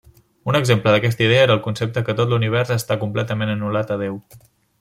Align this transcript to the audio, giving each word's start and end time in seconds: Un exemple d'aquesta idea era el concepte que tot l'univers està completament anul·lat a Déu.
Un 0.51 0.55
exemple 0.59 0.93
d'aquesta 0.95 1.23
idea 1.25 1.43
era 1.49 1.57
el 1.57 1.61
concepte 1.67 2.03
que 2.09 2.17
tot 2.21 2.33
l'univers 2.33 2.73
està 2.79 3.01
completament 3.07 3.55
anul·lat 3.59 3.97
a 3.99 4.03
Déu. 4.07 4.19